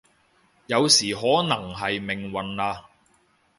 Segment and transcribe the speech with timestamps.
[0.65, 2.89] 有時可能係命運啦